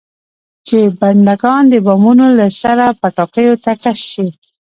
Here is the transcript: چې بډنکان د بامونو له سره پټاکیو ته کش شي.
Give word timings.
چې 0.67 0.77
بډنکان 0.99 1.63
د 1.69 1.73
بامونو 1.85 2.25
له 2.39 2.47
سره 2.61 2.85
پټاکیو 2.99 3.55
ته 3.63 3.71
کش 3.83 3.99
شي. 4.11 4.27